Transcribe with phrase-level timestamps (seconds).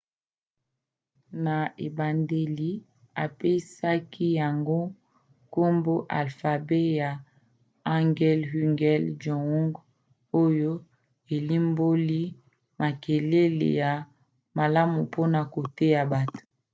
[1.43, 2.71] na ebandeli
[3.23, 4.79] apesaki yango
[5.45, 7.09] nkombo alfabe ya
[7.87, 9.83] hangeul hunmin jeongeum
[10.43, 10.71] oyo
[11.35, 12.21] elimboli
[12.79, 13.91] makelele ya
[14.57, 16.41] malamu mpona koteya bato